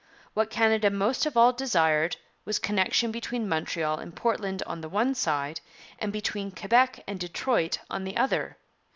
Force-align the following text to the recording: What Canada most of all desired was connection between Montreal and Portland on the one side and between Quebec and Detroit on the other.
What 0.33 0.49
Canada 0.49 0.89
most 0.89 1.27
of 1.27 1.37
all 1.37 1.53
desired 1.53 2.17
was 2.43 2.57
connection 2.57 3.11
between 3.11 3.47
Montreal 3.47 3.99
and 3.99 4.15
Portland 4.15 4.63
on 4.63 4.81
the 4.81 4.89
one 4.89 5.13
side 5.13 5.61
and 5.99 6.11
between 6.11 6.49
Quebec 6.49 7.03
and 7.05 7.19
Detroit 7.19 7.77
on 7.87 8.03
the 8.03 8.17
other. 8.17 8.57